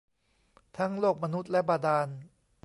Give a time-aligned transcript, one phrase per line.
[0.77, 2.07] ทั้งโลกมนุษย์และบาดาล